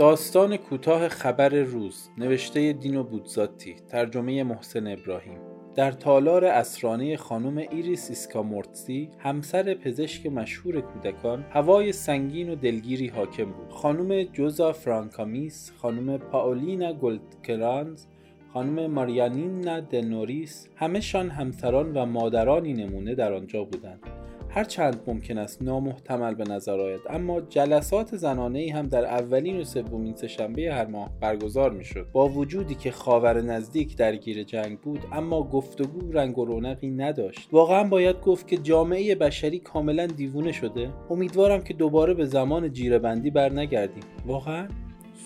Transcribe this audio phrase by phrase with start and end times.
[0.00, 5.38] داستان کوتاه خبر روز نوشته دینو بودزاتی ترجمه محسن ابراهیم.
[5.74, 13.44] در تالار عصرانه خانم ایریس ایسکامورتسی همسر پزشک مشهور کودکان هوای سنگین و دلگیری حاکم
[13.44, 13.70] بود.
[13.70, 18.06] خانم جوزا فرانکامیس خانم پاولینا گلدکرانز
[18.52, 24.19] خانم ماریانینا دنوریس همهشان همسران و مادرانی نمونه در آنجا بودند.
[24.52, 27.00] هر چند ممکن است نامحتمل به نظر آید.
[27.10, 32.06] اما جلسات زنانه ای هم در اولین و سومین سهشنبه هر ماه برگزار می‌شد.
[32.12, 37.48] با وجودی که خاور نزدیک درگیر جنگ بود اما گفتگو رنگ و رونقی نداشت.
[37.52, 40.90] واقعا باید گفت که جامعه بشری کاملا دیوونه شده.
[41.10, 44.04] امیدوارم که دوباره به زمان جیره بندی برنگردیم.
[44.26, 44.68] واقعا؟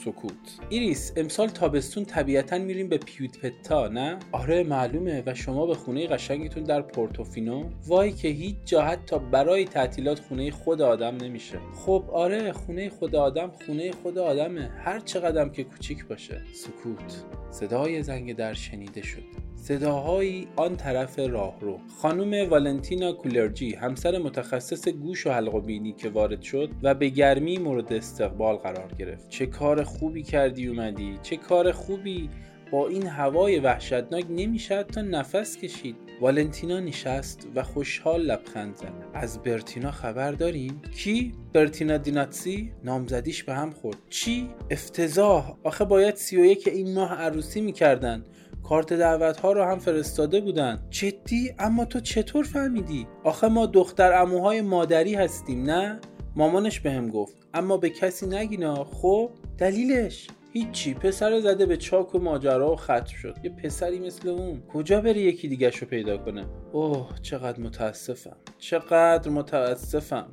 [0.05, 0.59] سکوت.
[0.69, 5.23] ایریس امسال تابستون طبیعتا میریم به پیوتپتا نه؟ آره معلومه.
[5.27, 10.51] و شما به خونه قشنگتون در پورتوفینو؟ وای که هیچ جا حتی برای تعطیلات خونه
[10.51, 11.59] خود آدم نمیشه.
[11.75, 14.71] خب آره خونه خود آدم خونه خود آدمه.
[14.85, 16.41] هر چقدر که کوچیک باشه.
[16.55, 17.25] سکوت.
[17.55, 19.23] صدای زنگ در شنیده شد.
[19.57, 26.09] صداهایی آن طرف راهرو خانم والنتینا کولرجی همسر متخصص گوش و حلق و بینی که
[26.09, 29.29] وارد شد و به گرمی مورد استقبال قرار گرفت.
[29.29, 32.31] چه کار خوبی کردی اومدی؟ چه کار خوبی؟
[32.71, 35.97] با این هوای وحشتناک نمیشه تا نفس کشید.
[36.21, 38.93] والنتینا نشست و خوشحال لبخند زد.
[39.15, 43.97] از برتینا خبر داریم؟ کی؟ برتینا دیناتسی؟ نامزدیش به هم خورد.
[44.11, 45.57] چی؟ افتضاح.
[45.65, 48.25] آخه باید سی و یک این ماه عروسی می‌کردن.
[48.63, 50.87] کارت دعوت ها رو هم فرستاده بودن.
[50.91, 56.01] جدی؟ اما تو چطور فهمیدی؟ آخه ما دختر اموهای مادری هستیم نه؟
[56.37, 57.37] مامانش بهم گفت.
[57.55, 58.85] اما به کسی نگینا.
[58.85, 60.27] خب؟ دلیلش؟
[60.57, 60.95] هیچی.
[60.95, 63.37] پسر زده به چاک و ماجرا و خط شد.
[63.43, 64.63] یه پسری مثل اون.
[64.69, 68.37] کجا بره یکی دیگه رو پیدا کنه؟ اوه چقدر متاسفم.
[68.59, 70.27] چقدر متاسفم.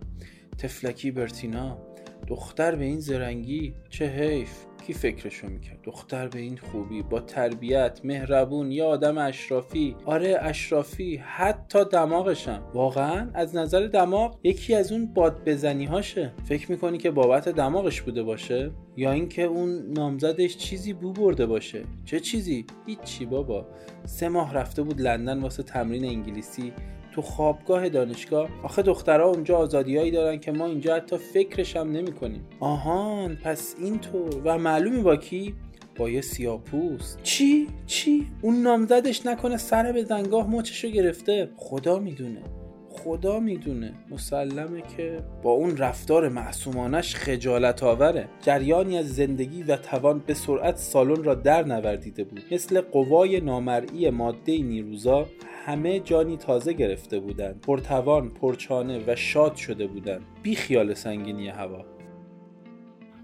[0.57, 1.77] تفلکی برتینا.
[2.27, 3.73] دختر به این زرنگی.
[3.89, 4.65] چه حیف.
[4.87, 9.95] کی فکرشو می‌کرد؟ دختر به این خوبی با تربیت مهربون یا آدم اشرافی.
[10.05, 11.17] آره اشرافی.
[11.25, 12.63] حتی دماغشم.
[12.73, 18.01] واقعا از نظر دماغ یکی از اون باد بزنی هاشه فکر می‌کنی که بابت دماغش
[18.01, 23.67] بوده باشه؟ یا اینکه اون نامزدش چیزی بو برده باشه؟ چه چیزی؟ هیچی بابا.
[24.05, 26.73] سه ماه رفته بود لندن واسه تمرین انگلیسی.
[27.11, 28.49] تو خوابگاه دانشگاه.
[28.63, 32.47] آخه دخترها اونجا آزادیایی دارن که ما اینجا حتی فکرش هم نمی کنیم.
[32.59, 35.55] آهان پس اینطور و معلومی با کی؟
[35.95, 41.49] با یه سیاپوست چی؟ چی؟ اون نامزدش نکنه سر به زنگاه مچشو گرفته.
[41.55, 42.41] خدا می‌دونه.
[43.03, 43.93] خدا می‌دونه.
[44.11, 48.29] مسلمه که با اون رفتار معصومانش خجالت آوره.
[48.41, 52.41] جریانی از زندگی و توان به سرعت سالن را در نوردیده بود.
[52.51, 55.25] مثل قوای نامرئی ماده نیروزا
[55.65, 57.61] همه جانی تازه گرفته بودند.
[57.61, 60.21] پرتوان پرچانه و شاد شده بودند.
[60.43, 61.85] بی خیال سنگینی هوا.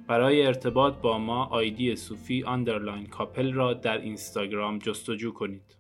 [0.08, 5.78] برای ارتباط با ما آیدی صوفی underline کاپل را در اینستاگرام جستجو کنید.